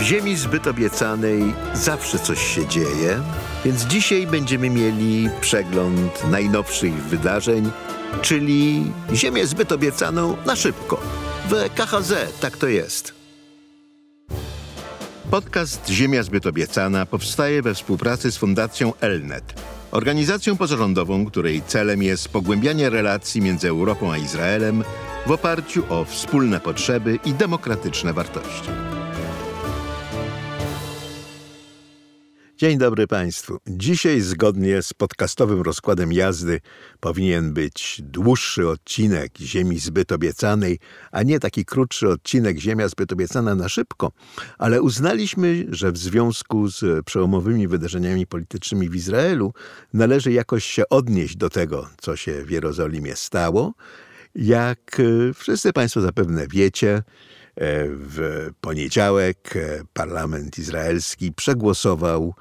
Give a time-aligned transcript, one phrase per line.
[0.00, 3.22] W ziemi zbyt obiecanej zawsze coś się dzieje,
[3.64, 7.70] więc dzisiaj będziemy mieli przegląd najnowszych wydarzeń,
[8.22, 11.00] czyli ziemię zbyt obiecaną na szybko.
[11.48, 13.14] W KHZ tak to jest.
[15.30, 19.54] Podcast Ziemia zbyt obiecana powstaje we współpracy z Fundacją Elnet,
[19.90, 24.84] organizacją pozarządową, której celem jest pogłębianie relacji między Europą a Izraelem
[25.26, 28.70] w oparciu o wspólne potrzeby i demokratyczne wartości.
[32.60, 33.58] Dzień dobry Państwu.
[33.66, 36.60] Dzisiaj, zgodnie z podcastowym rozkładem jazdy,
[37.00, 40.78] powinien być dłuższy odcinek Ziemi zbyt obiecanej,
[41.12, 44.12] a nie taki krótszy odcinek Ziemia zbyt obiecana na szybko.
[44.58, 49.52] Ale uznaliśmy, że w związku z przełomowymi wydarzeniami politycznymi w Izraelu
[49.94, 53.74] należy jakoś się odnieść do tego, co się w Jerozolimie stało.
[54.34, 57.02] Jak e, wszyscy Państwo zapewne wiecie, e,
[57.88, 62.34] w poniedziałek e, parlament izraelski przegłosował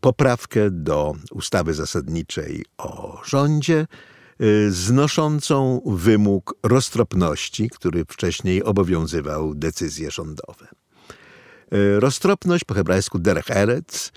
[0.00, 3.86] poprawkę do ustawy zasadniczej o rządzie,
[4.68, 10.68] znoszącą wymóg roztropności, który wcześniej obowiązywał decyzje rządowe.
[11.98, 14.12] Roztropność po hebrajsku derech eretz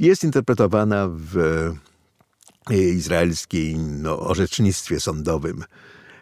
[0.00, 1.36] jest interpretowana w
[2.70, 5.64] izraelskiej no, orzecznictwie sądowym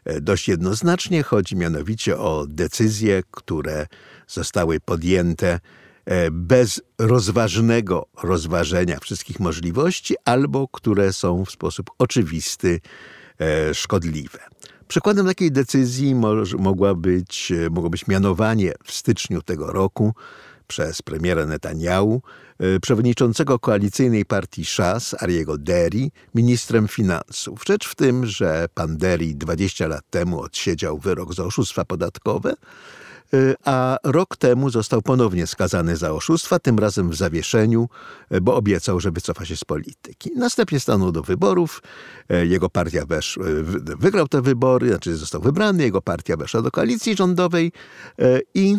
[0.04, 1.22] e, dość jednoznacznie.
[1.22, 3.86] Chodzi mianowicie o decyzje, które
[4.28, 5.60] zostały podjęte
[6.32, 12.80] bez rozważnego rozważenia wszystkich możliwości, albo które są w sposób oczywisty
[13.40, 14.38] e, szkodliwe.
[14.88, 16.14] Przykładem takiej decyzji
[16.58, 20.14] mogła być, mogło być mianowanie w styczniu tego roku
[20.66, 22.22] przez premiera Netanyahu,
[22.58, 27.62] e, przewodniczącego koalicyjnej partii Szas, Ariego Deri, ministrem finansów.
[27.66, 32.56] Rzecz w tym, że pan Deri 20 lat temu odsiedział wyrok za oszustwa podatkowe, e,
[33.64, 37.88] a rok temu został ponownie skazany za oszustwa, tym razem w zawieszeniu,
[38.30, 40.30] e, bo obiecał, że wycofa się z polityki.
[40.36, 41.82] Następnie stanął do wyborów,
[42.28, 43.38] jego partia wesz,
[43.98, 47.72] wygrał te wybory, znaczy został wybrany, jego partia weszła do koalicji rządowej
[48.54, 48.78] i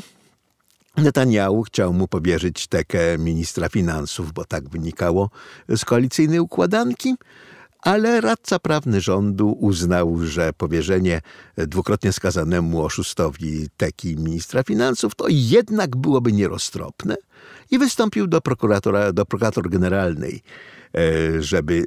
[0.98, 5.30] Netanyahu chciał mu powierzyć tekę ministra finansów, bo tak wynikało
[5.70, 7.16] z koalicyjnej układanki,
[7.86, 11.22] ale radca prawny rządu uznał, że powierzenie
[11.58, 17.16] dwukrotnie skazanemu oszustowi teki ministra finansów to jednak byłoby nieroztropne
[17.72, 20.42] i wystąpił do prokuratora, do prokurator generalnej,
[20.96, 21.86] e, żeby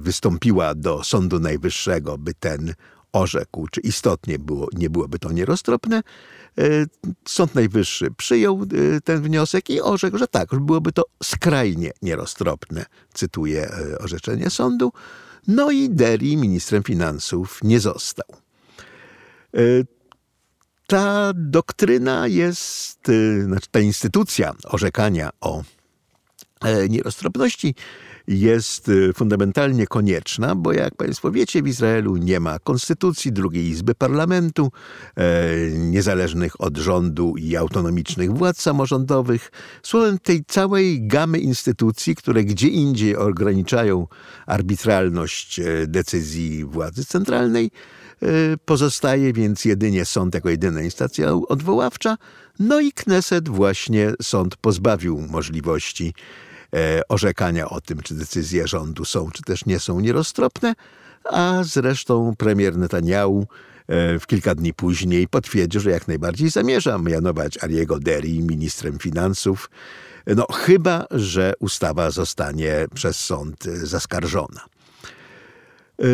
[0.00, 2.74] wystąpiła do Sądu Najwyższego, by ten
[3.12, 6.02] orzekł, czy istotnie było, nie byłoby to nieroztropne.
[6.58, 6.62] E,
[7.28, 8.62] Sąd Najwyższy przyjął
[8.96, 12.84] e, ten wniosek i orzekł, że tak, byłoby to skrajnie nieroztropne,
[13.14, 14.92] cytuję orzeczenie sądu.
[15.48, 18.26] No i Deri ministrem finansów nie został.
[20.86, 23.00] Ta doktryna jest,
[23.44, 25.62] znaczy ta instytucja orzekania o
[26.88, 27.74] nieroztropności
[28.30, 33.94] jest y, fundamentalnie konieczna, bo jak Państwo wiecie, w Izraelu nie ma konstytucji, drugiej izby
[33.94, 34.72] parlamentu,
[35.16, 35.22] e,
[35.70, 39.50] niezależnych od rządu i autonomicznych władz samorządowych.
[39.82, 44.06] Słowem tej całej gamy instytucji, które gdzie indziej ograniczają
[44.46, 47.70] arbitralność e, decyzji władzy centralnej,
[48.22, 48.26] e,
[48.64, 52.16] pozostaje więc jedynie sąd jako jedyna instancja odwoławcza,
[52.58, 56.14] no i Kneset właśnie sąd pozbawił możliwości
[57.08, 60.74] orzekania o tym, czy decyzje rządu są, czy też nie są nieroztropne,
[61.24, 63.46] a zresztą premier Netanyahu
[63.88, 69.70] e, w kilka dni później potwierdził, że jak najbardziej zamierza mianować Ariego Deri ministrem finansów,
[70.26, 74.60] no chyba, że ustawa zostanie przez sąd zaskarżona.
[76.02, 76.04] E,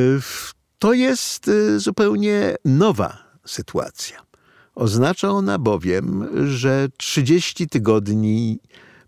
[0.78, 4.26] to jest zupełnie nowa sytuacja.
[4.74, 8.60] Oznacza ona bowiem, że 30 tygodni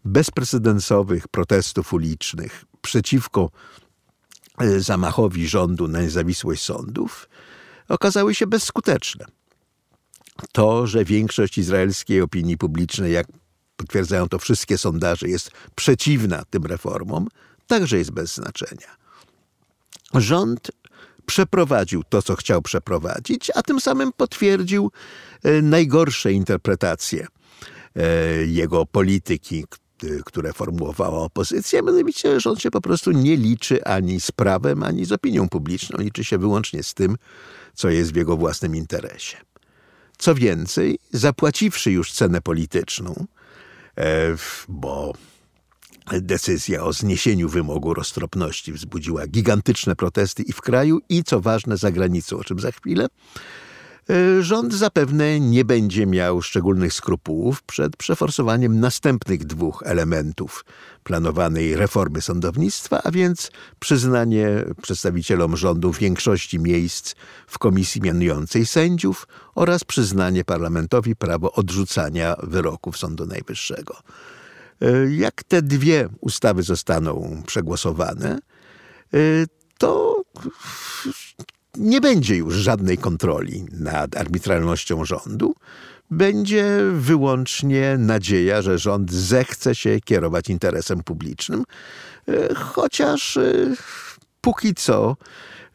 [0.04, 3.50] bezprecedensowych protestów ulicznych przeciwko
[4.58, 7.28] e, zamachowi rządu na niezawisłość sądów
[7.88, 9.24] okazały się bezskuteczne.
[10.52, 13.26] To, że większość izraelskiej opinii publicznej, jak
[13.76, 17.28] potwierdzają to wszystkie sondaże, jest przeciwna tym reformom,
[17.66, 18.96] także jest bez znaczenia.
[20.14, 20.70] Rząd
[21.26, 24.90] przeprowadził to, co chciał przeprowadzić, a tym samym potwierdził
[25.42, 27.26] e, najgorsze interpretacje
[27.96, 28.06] e,
[28.46, 29.64] jego polityki,
[30.24, 35.04] które formułowała opozycja, mianowicie, że on się po prostu nie liczy ani z prawem, ani
[35.04, 35.98] z opinią publiczną.
[35.98, 37.16] Liczy się wyłącznie z tym,
[37.74, 39.36] co jest w jego własnym interesie.
[40.18, 43.26] Co więcej, zapłaciwszy już cenę polityczną,
[43.96, 44.36] e,
[44.68, 45.12] bo
[46.12, 51.90] decyzja o zniesieniu wymogu roztropności wzbudziła gigantyczne protesty i w kraju, i co ważne, za
[51.90, 53.06] granicą, o czym za chwilę,
[54.40, 60.64] rząd zapewne nie będzie miał szczególnych skrupułów przed przeforsowaniem następnych dwóch elementów
[61.04, 64.48] planowanej reformy sądownictwa, a więc przyznanie
[64.82, 67.14] przedstawicielom rządu większości miejsc
[67.46, 73.96] w komisji mianującej sędziów oraz przyznanie parlamentowi prawo odrzucania wyroków Sądu Najwyższego.
[74.82, 78.38] E, jak te dwie ustawy zostaną przegłosowane,
[79.14, 79.18] e,
[79.78, 80.22] to
[81.78, 85.54] nie będzie już żadnej kontroli nad arbitralnością rządu.
[86.10, 91.64] Będzie wyłącznie nadzieja, że rząd zechce się kierować interesem publicznym,
[92.28, 93.52] e, chociaż e,
[94.40, 95.16] póki co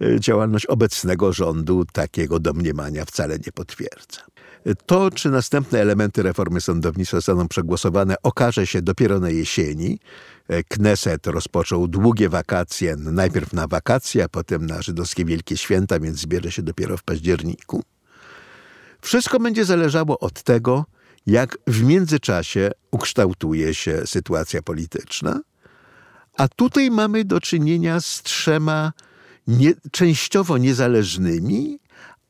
[0.02, 4.22] e, działalność obecnego rządu takiego domniemania wcale nie potwierdza.
[4.86, 10.00] To, czy następne elementy reformy sądownictwa zostaną przegłosowane, okaże się dopiero na jesieni,
[10.48, 16.18] E, Kneset rozpoczął długie wakacje, najpierw na wakacje, a potem na żydowskie Wielkie Święta, więc
[16.18, 17.84] zbierze się dopiero w październiku.
[19.02, 20.86] Wszystko będzie zależało od tego,
[21.26, 25.40] jak w międzyczasie ukształtuje się sytuacja polityczna.
[26.38, 28.94] A tutaj mamy do czynienia z trzema
[29.48, 31.80] nie, częściowo niezależnymi,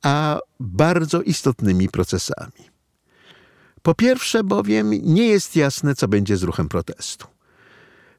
[0.04, 2.74] a bardzo istotnymi procesami.
[3.82, 7.28] Po pierwsze, bowiem nie jest jasne, co będzie z ruchem protestu.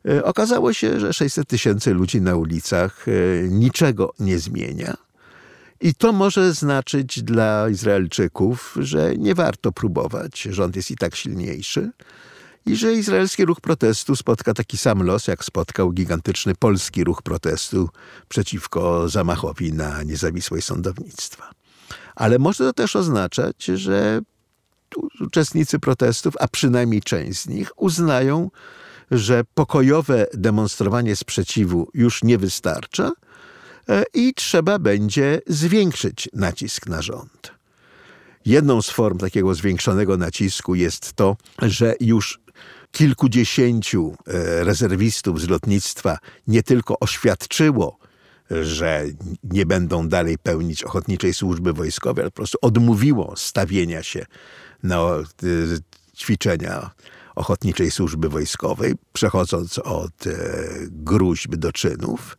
[0.09, 3.13] E, okazało się, że 600 tysięcy ludzi na ulicach e,
[3.49, 4.97] niczego nie zmienia.
[5.81, 11.91] I to może znaczyć dla Izraelczyków, że nie warto próbować, rząd jest i tak silniejszy,
[12.67, 17.89] i że izraelski ruch protestu spotka taki sam los, jak spotkał gigantyczny polski ruch protestu
[18.29, 21.51] przeciwko zamachowi na niezawisłość sądownictwa.
[22.15, 24.21] Ale może to też oznaczać, że
[25.21, 28.51] uczestnicy protestów, a przynajmniej część z nich, uznają,
[29.11, 33.13] że pokojowe demonstrowanie sprzeciwu już nie wystarcza
[33.89, 37.55] e, i trzeba będzie zwiększyć nacisk na rząd.
[38.47, 42.41] Jedną z form takiego zwiększonego nacisku jest to, że już
[42.93, 47.99] kilkudziesięciu e, rezerwistów z lotnictwa nie tylko oświadczyło,
[48.51, 49.05] że
[49.45, 54.27] nie będą dalej pełnić ochotniczej służby wojskowej, ale po prostu odmówiło stawienia się
[54.83, 55.25] na e,
[56.17, 56.91] ćwiczenia
[57.35, 60.33] ochotniczej służby wojskowej, przechodząc od e,
[60.91, 62.39] gruźb do czynów.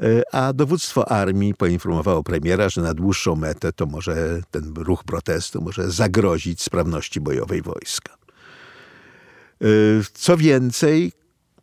[0.00, 5.62] E, a dowództwo armii poinformowało premiera, że na dłuższą metę to może ten ruch protestu
[5.62, 8.16] może zagrozić sprawności bojowej wojska.
[10.14, 11.12] Co więcej,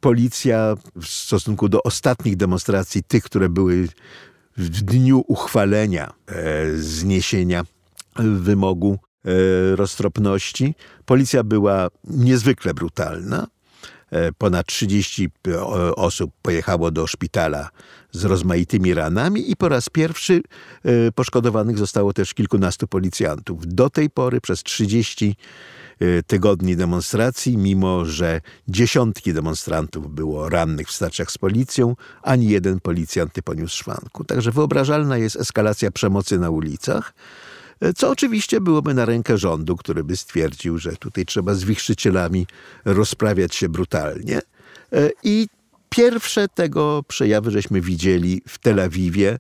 [0.02, 3.88] policja w stosunku do ostatnich demonstracji, tych, które były
[4.58, 6.14] w dniu uchwalenia
[6.76, 7.64] zniesienia
[8.20, 10.76] wymogu E, roztropności.
[11.06, 13.48] Policja była niezwykle brutalna.
[14.12, 15.30] E, ponad 30
[15.96, 17.70] osób pojechało do szpitala
[18.12, 20.42] z rozmaitymi ranami i po raz pierwszy
[20.84, 23.68] e, poszkodowanych zostało też kilkunastu policjantów.
[23.68, 25.36] Do tej pory przez 30
[26.28, 33.38] tygodni demonstracji, mimo że dziesiątki demonstrantów było rannych w starciach z policją, ani jeden policjant
[33.38, 34.24] nie poniósł szwanku.
[34.24, 37.14] Także wyobrażalna jest eskalacja przemocy na ulicach
[37.96, 42.48] co oczywiście byłoby na rękę rządu, który by stwierdził, że tutaj trzeba z wichrzycielami
[42.86, 44.40] rozprawiać się brutalnie.
[44.94, 45.48] E, I
[45.90, 49.40] pierwsze tego przejawy żeśmy widzieli w Tel Awiwie.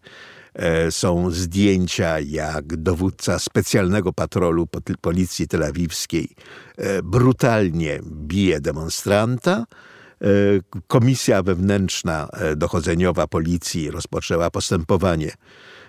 [0.53, 4.67] E, są zdjęcia, jak dowódca specjalnego patrolu
[5.01, 6.29] policji telawiwskiej
[6.77, 9.65] e, brutalnie bije demonstranta.
[10.87, 15.31] Komisja wewnętrzna dochodzeniowa policji rozpoczęła postępowanie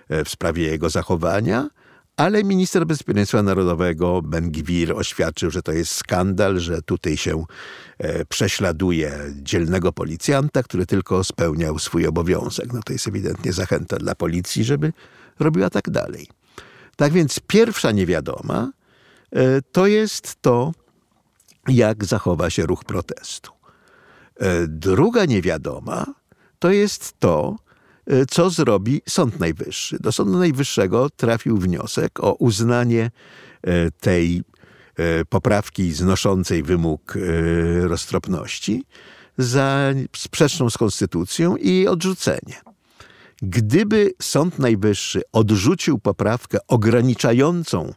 [0.09, 1.69] w sprawie jego zachowania.
[2.17, 7.45] Ale minister bezpieczeństwa narodowego Ben Gwir oświadczył, że to jest skandal, że tutaj się
[7.99, 12.73] e, prześladuje dzielnego policjanta, który tylko spełniał swój obowiązek.
[12.73, 14.93] No to jest ewidentnie zachęta dla policji, żeby
[15.39, 16.29] robiła tak dalej.
[16.97, 18.73] Tak więc pierwsza niewiadoma
[19.33, 20.73] e, to jest to,
[21.69, 23.53] jak zachowa się ruch protestu.
[24.37, 26.07] E, druga niewiadoma
[26.59, 27.57] to jest to,
[28.31, 29.99] co zrobi Sąd Najwyższy.
[30.01, 33.11] Do Sądu Najwyższego trafił wniosek o uznanie
[33.63, 34.43] e, tej
[34.97, 37.15] e, poprawki znoszącej wymóg
[37.83, 38.85] roztropności
[39.39, 42.61] za sprzeczną z konstytucją i jej odrzucenie.
[43.43, 47.95] Gdyby Sąd Najwyższy odrzucił poprawkę ograniczającą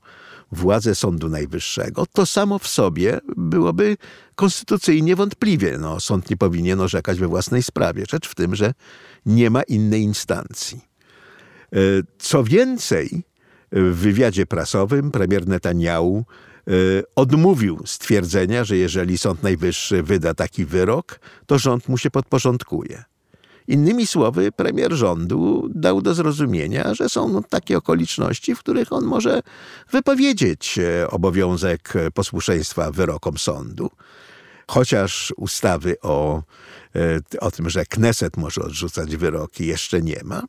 [0.52, 3.98] władzę Sądu Najwyższego, to samo w sobie byłoby
[4.36, 5.78] konstytucyjnie wątpliwie.
[5.78, 8.04] No, sąd nie powinien orzekać we własnej sprawie.
[8.10, 8.74] Rzecz w tym, że
[9.26, 10.82] nie ma innej instancji.
[11.74, 11.78] E,
[12.18, 13.24] co więcej,
[13.72, 16.26] w wywiadzie prasowym premier Netanyahu
[16.68, 16.72] e,
[17.16, 23.04] odmówił stwierdzenia, że jeżeli Sąd Najwyższy wyda taki wyrok, to rząd mu się podporządkuje.
[23.68, 29.06] Innymi słowy, premier rządu dał do zrozumienia, że są no, takie okoliczności, w których on
[29.06, 29.42] może
[29.92, 33.90] wypowiedzieć obowiązek posłuszeństwa wyrokom sądu.
[34.68, 36.44] Chociaż ustawy o,
[36.96, 40.44] e, o tym, że Kneset może odrzucać wyroki, jeszcze nie ma.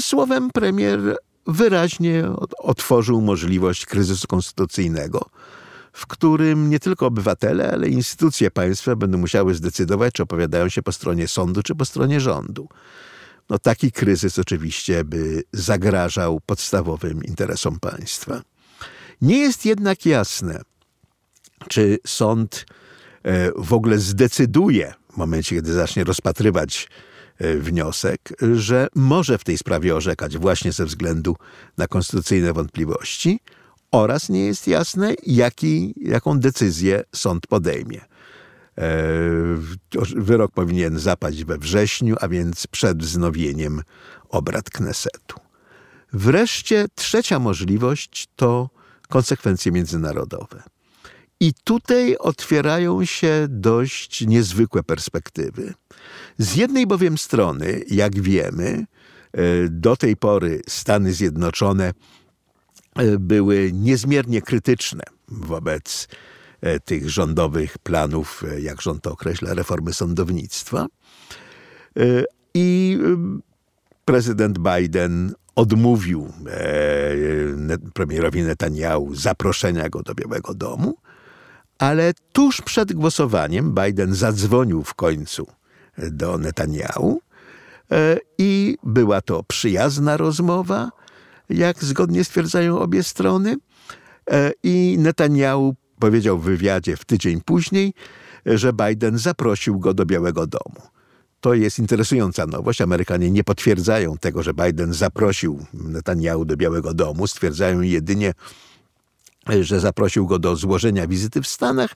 [0.00, 1.16] Słowem, premier
[1.46, 2.24] wyraźnie
[2.58, 5.30] otworzył możliwość kryzysu konstytucyjnego,
[5.92, 10.92] w którym nie tylko obywatele, ale instytucje państwa będą musiały zdecydować, czy opowiadają się po
[10.92, 12.68] stronie sądu, czy po stronie rządu.
[13.50, 18.42] No, taki kryzys oczywiście by zagrażał podstawowym interesom państwa.
[19.22, 20.60] Nie jest jednak jasne,
[21.68, 22.66] czy sąd
[23.56, 26.88] w ogóle zdecyduje w momencie, kiedy zacznie rozpatrywać
[27.38, 28.20] e, wniosek,
[28.52, 31.36] że może w tej sprawie orzekać właśnie ze względu
[31.78, 33.40] na konstytucyjne wątpliwości,
[33.90, 38.00] oraz nie jest jasne, jaki, jaką decyzję sąd podejmie.
[38.78, 38.92] E,
[40.16, 43.82] wyrok powinien zapaść we wrześniu, a więc przed wznowieniem
[44.28, 45.40] obrad Knesetu.
[46.12, 48.70] Wreszcie trzecia możliwość to
[49.08, 50.62] konsekwencje międzynarodowe.
[51.40, 55.74] I tutaj otwierają się dość niezwykłe perspektywy.
[56.38, 58.86] Z jednej bowiem strony, jak wiemy,
[59.32, 61.92] e, do tej pory Stany Zjednoczone
[62.98, 66.08] E, były niezmiernie krytyczne wobec
[66.60, 70.86] e, tych rządowych planów, jak rząd to określa, reformy sądownictwa.
[72.54, 72.98] I
[74.04, 76.32] prezydent Biden odmówił
[77.94, 80.94] premierowi Netanyahu zaproszenia go do Białego Domu,
[81.78, 85.46] ale tuż przed głosowaniem Biden zadzwonił w końcu
[85.98, 87.20] do Netanyahu
[88.38, 90.90] i była to przyjazna rozmowa
[91.50, 93.56] jak zgodnie stwierdzają obie strony.
[94.30, 97.94] E, I Netanyahu powiedział w wywiadzie w tydzień później,
[98.46, 100.80] że Biden zaprosił go do Białego Domu.
[101.40, 102.80] To jest interesująca nowość.
[102.80, 107.26] Amerykanie nie potwierdzają tego, że Biden zaprosił Netanyahu do Białego Domu.
[107.26, 108.34] Stwierdzają jedynie,
[109.60, 111.94] że zaprosił go do złożenia wizyty w Stanach.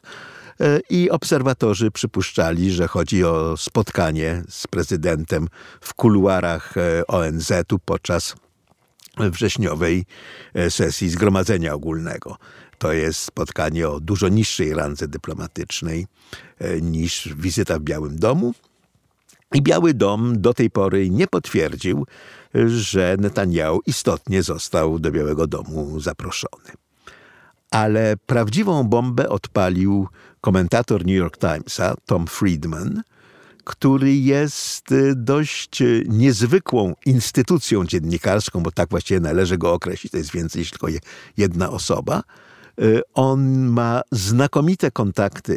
[0.60, 5.48] E, I obserwatorzy przypuszczali, że chodzi o spotkanie z prezydentem
[5.80, 8.34] w kuluarach e, ONZ-u podczas
[9.18, 10.04] wrześniowej
[10.54, 12.36] e, sesji Zgromadzenia Ogólnego.
[12.78, 16.06] To jest spotkanie o dużo niższej randze dyplomatycznej
[16.82, 18.54] niż wizyta w Białym Domu.
[19.54, 22.06] I Biały Dom do tej pory nie potwierdził,
[22.66, 26.81] że Netanyahu istotnie został do Białego Domu zaproszony.
[27.72, 30.08] Ale prawdziwą bombę odpalił
[30.40, 33.02] komentator New York Timesa Tom Friedman,
[33.64, 40.18] który jest y, dość y, niezwykłą instytucją dziennikarską, bo tak właściwie należy go określić, to
[40.18, 40.86] jest więcej niż tylko
[41.36, 42.22] jedna osoba.
[42.80, 45.56] Y, on ma znakomite kontakty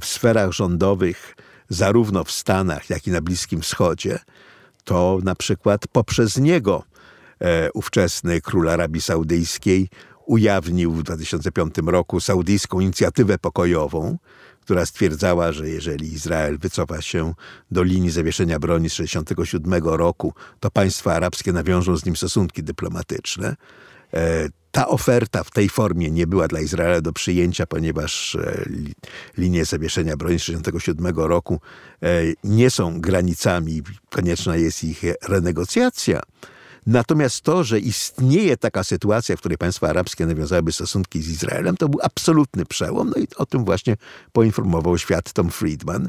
[0.00, 1.36] w sferach rządowych,
[1.68, 4.18] zarówno w Stanach, jak i na Bliskim Wschodzie.
[4.84, 6.84] To na przykład poprzez niego
[7.40, 9.88] e, ówczesny król Arabii Saudyjskiej
[10.30, 14.18] ujawnił w 2005 roku saudyjską inicjatywę pokojową,
[14.60, 17.34] która stwierdzała, że jeżeli Izrael wycofa się
[17.70, 23.56] do linii zawieszenia broni z 1967 roku, to państwa arabskie nawiążą z nim stosunki dyplomatyczne.
[24.14, 28.64] E, ta oferta w tej formie nie była dla Izraela do przyjęcia, ponieważ e,
[29.38, 31.60] linie zawieszenia broni z 1967 roku
[32.02, 36.20] e, nie są granicami, konieczna jest ich renegocjacja.
[36.90, 41.88] Natomiast to, że istnieje taka sytuacja, w której państwa arabskie nawiązałyby stosunki z Izraelem, to
[41.88, 43.12] był absolutny przełom.
[43.16, 43.96] No i o tym właśnie
[44.32, 46.08] poinformował świat Tom Friedman.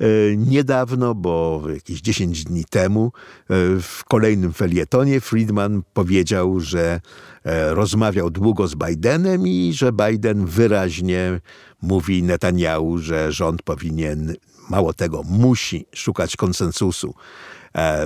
[0.00, 7.00] E, niedawno, bo jakieś 10 dni temu, e, w kolejnym felietonie Friedman powiedział, że
[7.44, 11.40] e, rozmawiał długo z Bidenem i że Biden wyraźnie
[11.82, 14.34] mówi Netanyahu, że rząd powinien,
[14.70, 17.14] mało tego, musi szukać konsensusu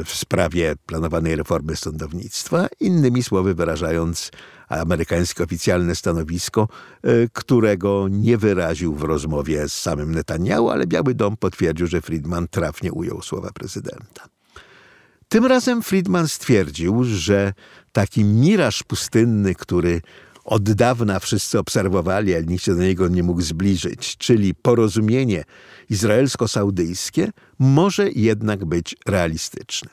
[0.04, 4.30] w sprawie planowanej reformy sądownictwa, innymi słowy wyrażając
[4.68, 6.68] amerykańskie oficjalne stanowisko,
[7.02, 12.48] e, którego nie wyraził w rozmowie z samym Netanyahu, ale Biały Dom potwierdził, że Friedman
[12.48, 14.28] trafnie ujął słowa prezydenta.
[15.28, 17.52] Tym razem Friedman stwierdził, że
[17.92, 20.00] taki miraż pustynny, który
[20.44, 25.44] od dawna wszyscy obserwowali, ale nikt się do niego nie mógł zbliżyć, czyli porozumienie
[25.90, 29.90] izraelsko-saudyjskie, może jednak być realistyczne.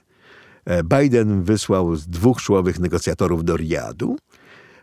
[0.65, 4.17] E, Biden wysłał dwóch czołowych negocjatorów do Riyadu,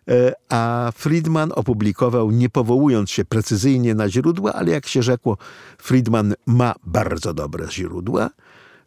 [0.08, 5.38] e, a Friedman opublikował, nie powołując się precyzyjnie na źródła, ale jak się rzekło,
[5.78, 8.30] Friedman ma bardzo dobre źródła,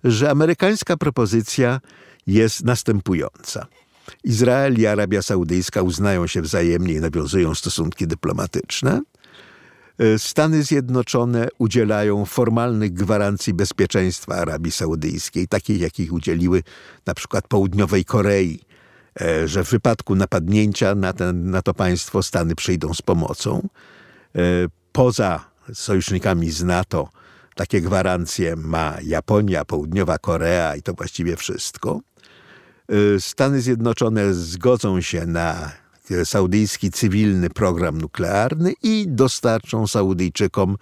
[0.04, 1.82] że amerykańska propozycja
[2.28, 3.68] jest następująca.
[4.24, 9.02] Izrael i Arabia Saudyjska uznają się wzajemnie i nawiązują stosunki dyplomatyczne.
[9.98, 16.64] E, Stany Zjednoczone udzielają formalnych gwarancji bezpieczeństwa Arabii Saudyjskiej, takich jakich udzieliły
[17.06, 18.60] na przykład Południowej Korei,
[19.22, 23.68] e, że w wypadku napadnięcia na, ten, na to państwo Stany przyjdą z pomocą.
[24.36, 24.40] E,
[24.92, 27.10] poza sojusznikami z NATO
[27.56, 32.02] takie gwarancje ma Japonia, Południowa Korea i to właściwie wszystko.
[33.20, 35.72] Stany Zjednoczone zgodzą się na
[36.26, 40.78] saudyjski cywilny program nuklearny i dostarczą Saudyjczykom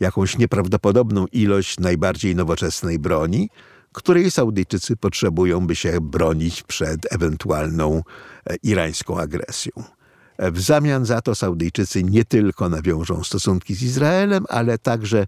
[0.00, 3.50] jakąś nieprawdopodobną ilość najbardziej nowoczesnej broni,
[3.92, 8.02] której Saudyjczycy potrzebują, by się bronić przed ewentualną
[8.46, 9.72] e, irańską agresją.
[10.38, 15.26] E, w zamian za to Saudyjczycy nie tylko nawiążą stosunki z Izraelem, ale także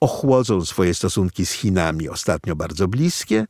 [0.00, 3.46] ochłodzą swoje stosunki z Chinami, ostatnio bardzo bliskie, E,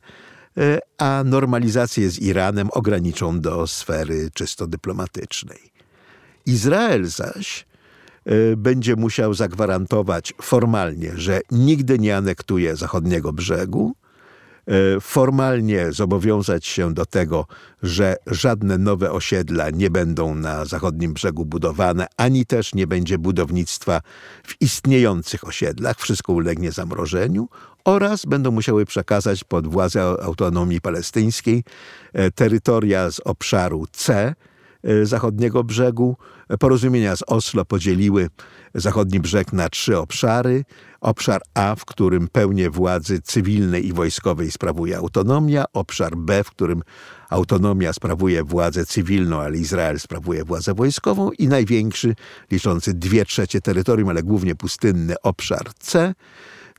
[0.97, 5.71] a normalizację z Iranem ograniczą do sfery czysto dyplomatycznej.
[6.45, 7.65] Izrael zaś
[8.25, 14.00] e, będzie musiał zagwarantować formalnie, że nigdy nie anektuje zachodniego brzegu, e,
[15.01, 17.45] formalnie zobowiązać się do tego,
[17.83, 24.01] że żadne nowe osiedla nie będą na zachodnim brzegu budowane, ani też nie będzie budownictwa
[24.43, 27.47] w istniejących osiedlach, wszystko ulegnie zamrożeniu
[27.85, 31.63] oraz będą musiały przekazać pod władzę autonomii palestyńskiej
[32.13, 34.35] e, terytoria z obszaru C e,
[35.03, 36.17] zachodniego brzegu.
[36.59, 38.29] Porozumienia z Oslo podzieliły
[38.75, 40.63] zachodni brzeg na trzy obszary.
[41.01, 46.81] Obszar A, w którym pełnię władzy cywilnej i wojskowej sprawuje autonomia, obszar B, w którym
[47.29, 52.15] autonomia sprawuje władzę cywilną, ale Izrael sprawuje władzę wojskową i największy,
[52.51, 56.13] liczący dwie trzecie terytorium, ale głównie pustynny obszar C,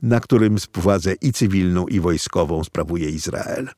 [0.01, 3.69] na którym władzę i cywilną, i wojskową sprawuje Izrael.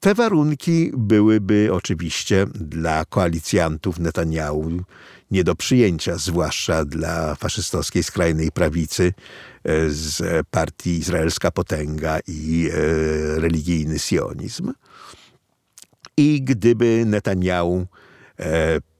[0.00, 4.80] E, te warunki byłyby oczywiście dla koalicjantów Netanyahu
[5.30, 9.12] nie do przyjęcia, zwłaszcza dla faszystowskiej skrajnej prawicy
[9.64, 14.72] e, z partii Izraelska Potęga i e, religijny sionizm.
[16.16, 17.86] I gdyby Netanyahu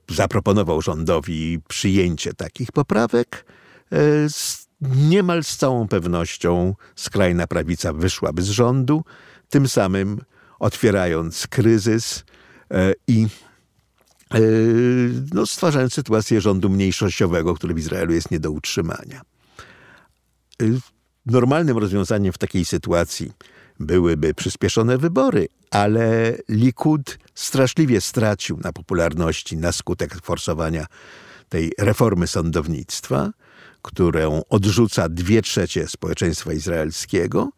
[0.08, 3.44] zaproponował rządowi przyjęcie takich poprawek,
[4.80, 9.04] niemal z całą pewnością skrajna prawica wyszłaby z rządu,
[9.48, 10.20] tym samym
[10.60, 12.24] otwierając kryzys
[12.70, 13.26] e, i
[14.34, 14.38] e,
[15.34, 19.20] no, stwarzając sytuację rządu mniejszościowego, który w Izraelu jest nie do utrzymania.
[20.62, 20.64] E,
[21.26, 23.32] normalnym rozwiązaniem w takiej sytuacji
[23.80, 30.86] byłyby przyspieszone wybory, ale Likud straszliwie stracił na popularności na skutek forsowania
[31.48, 33.32] tej reformy sądownictwa
[33.82, 37.50] którą odrzuca dwie trzecie społeczeństwa izraelskiego,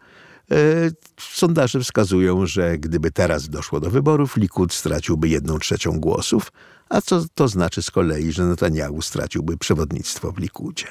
[1.18, 6.52] sondaże wskazują, że gdyby teraz doszło do wyborów, Likud straciłby jedną trzecią głosów,
[6.88, 10.86] a co to znaczy z kolei, że Netanyahu straciłby przewodnictwo w Likudzie.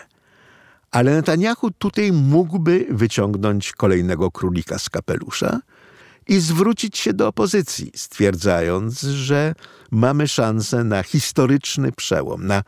[0.92, 5.60] Ale Netanyahu tutaj mógłby wyciągnąć kolejnego królika z kapelusza
[6.28, 9.56] i zwrócić się do opozycji, stwierdzając, że
[9.92, 12.64] mamy szansę na historyczny przełom, na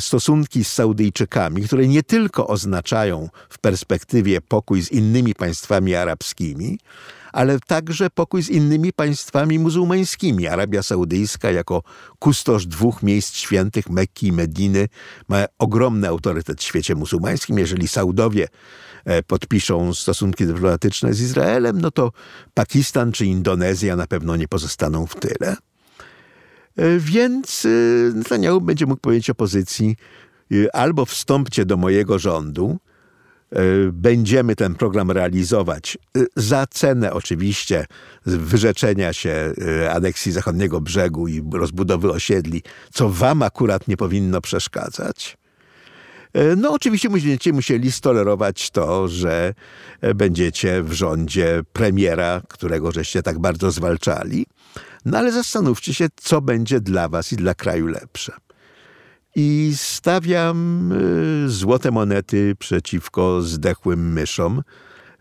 [0.00, 6.78] stosunki z Saudyjczykami, które nie tylko oznaczają w perspektywie pokój z innymi państwami arabskimi,
[7.32, 10.46] ale także pokój z innymi państwami muzułmańskimi.
[10.46, 11.82] Arabia Saudyjska jako
[12.18, 14.88] kustosz dwóch miejsc świętych, Mekki i Mediny,
[15.28, 17.58] ma ogromny autorytet w świecie muzułmańskim.
[17.58, 18.48] Jeżeli Saudowie
[19.04, 22.12] e, podpiszą stosunki dyplomatyczne z Izraelem, no to
[22.54, 25.56] Pakistan czy Indonezja na pewno nie pozostaną w tyle.
[26.78, 27.68] E, więc e,
[28.14, 29.96] Netanyahu będzie mógł powiedzieć opozycji
[30.52, 32.78] e, albo wstąpcie do mojego rządu,
[33.92, 35.98] będziemy ten program realizować
[36.36, 37.86] za cenę oczywiście
[38.26, 39.52] wyrzeczenia się
[39.90, 42.62] aneksji zachodniego brzegu i rozbudowy osiedli,
[42.92, 45.36] co wam akurat nie powinno przeszkadzać.
[46.56, 49.54] No, oczywiście będziecie musieli stolerować to, że
[50.14, 54.46] będziecie w rządzie premiera, którego żeście tak bardzo zwalczali.
[55.08, 58.32] No ale zastanówcie się, co będzie dla was i dla kraju lepsze.
[59.36, 64.62] I stawiam y, złote monety przeciwko zdechłym myszom,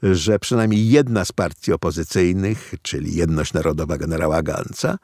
[0.04, 4.98] że przynajmniej jedna z partii opozycyjnych, czyli Jedność Narodowa generała Ganca,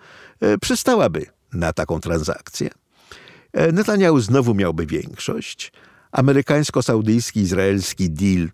[0.44, 2.70] y, przystałaby na taką transakcję.
[3.54, 5.72] E, Netanyahu znowu miałby większość.
[6.12, 8.50] Amerykańsko-saudyjski, izraelski deal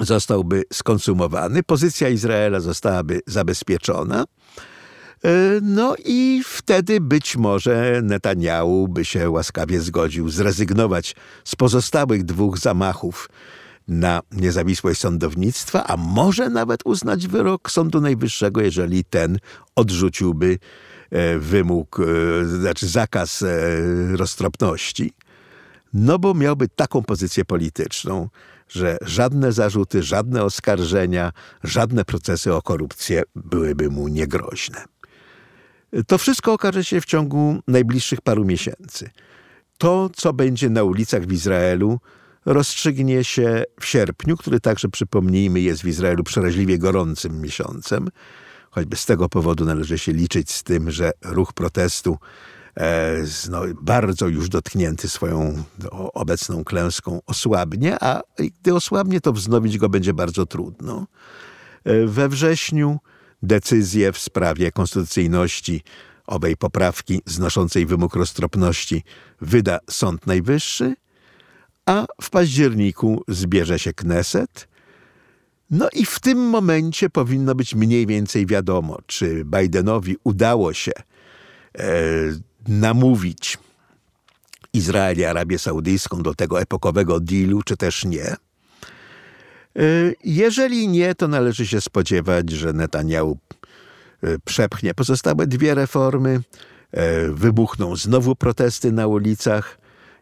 [0.00, 4.24] zostałby skonsumowany, pozycja Izraela zostałaby zabezpieczona,
[5.62, 13.28] no i wtedy być może Netanyahu by się łaskawie zgodził zrezygnować z pozostałych dwóch zamachów
[13.88, 19.38] na niezawisłość sądownictwa, a może nawet uznać wyrok Sądu Najwyższego, jeżeli ten
[19.76, 20.58] odrzuciłby
[21.38, 21.98] wymóg,
[22.44, 23.44] znaczy zakaz
[24.12, 25.12] roztropności,
[25.92, 28.28] no bo miałby taką pozycję polityczną,
[28.68, 31.32] że żadne zarzuty, żadne oskarżenia,
[31.64, 34.84] żadne procesy o korupcję byłyby mu niegroźne.
[36.06, 39.10] To wszystko okaże się w ciągu najbliższych paru miesięcy.
[39.78, 42.00] To, co będzie na ulicach w Izraelu,
[42.44, 48.08] rozstrzygnie się w sierpniu, który także, przypomnijmy, jest w Izraelu przeraźliwie gorącym miesiącem.
[48.70, 52.18] Choćby z tego powodu należy się liczyć z tym, że ruch protestu
[52.76, 53.16] E,
[53.50, 55.62] no, bardzo już dotknięty swoją
[56.14, 58.20] obecną klęską osłabnie, a
[58.60, 61.06] gdy osłabnie, to wznowić go będzie bardzo trudno.
[61.84, 62.98] E, we wrześniu
[63.42, 65.82] decyzję w sprawie konstytucyjności
[66.26, 69.02] owej poprawki znoszącej wymóg roztropności
[69.40, 70.94] wyda Sąd Najwyższy,
[71.86, 74.68] a w październiku zbierze się Kneset.
[75.70, 81.82] No i w tym momencie powinno być mniej więcej wiadomo, czy Bidenowi udało się e,
[82.68, 83.58] namówić
[84.72, 88.36] Izrael i Arabię Saudyjską do tego epokowego dealu, czy też nie.
[89.76, 89.82] E,
[90.24, 93.38] jeżeli nie, to należy się spodziewać, że Netanyahu
[94.22, 96.40] e, przepchnie pozostałe dwie reformy,
[96.92, 99.78] e, wybuchną znowu protesty na ulicach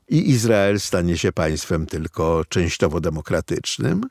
[0.08, 4.02] i Izrael stanie się państwem tylko częściowo demokratycznym.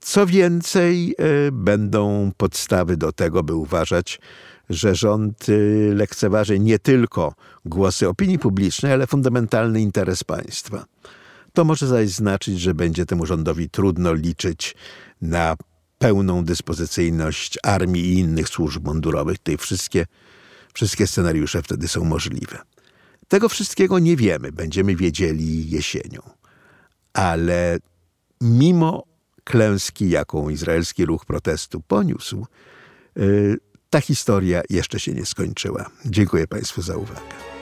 [0.00, 1.14] Co więcej,
[1.52, 4.20] będą podstawy do tego, by uważać,
[4.70, 10.84] że rząd y, lekceważy nie tylko głosy opinii publicznej, ale fundamentalny interes państwa.
[11.56, 14.74] To może zaś znaczyć, że będzie temu rządowi trudno liczyć
[15.20, 15.56] na
[15.98, 19.38] pełną dyspozycyjność armii i innych służb mundurowych.
[19.38, 20.06] Te wszystkie,
[20.74, 22.58] wszystkie scenariusze wtedy są możliwe.
[23.28, 26.20] Tego wszystkiego nie wiemy, będziemy wiedzieli jesienią.
[27.12, 27.78] Ale
[28.40, 29.04] mimo
[29.44, 32.46] klęski, jaką izraelski ruch protestu poniósł,
[33.18, 33.56] y,
[33.90, 35.90] ta historia jeszcze się nie skończyła.
[36.04, 37.55] Dziękuję Państwu za uwagę.